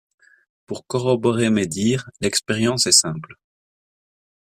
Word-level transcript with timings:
Pour 0.65 0.87
corroborer 0.87 1.51
mes 1.51 1.67
dires, 1.67 2.09
l’expérience 2.21 2.87
est 2.87 2.91
simple. 2.91 3.35